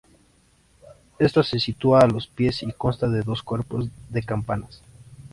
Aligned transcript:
Ésta 1.19 1.43
se 1.43 1.59
sitúa 1.59 1.99
a 1.99 2.07
los 2.07 2.25
pies 2.25 2.63
y 2.63 2.71
consta 2.73 3.07
de 3.07 3.21
dos 3.21 3.43
cuerpos 3.43 3.87
de 4.09 4.23
campanas. 4.23 4.81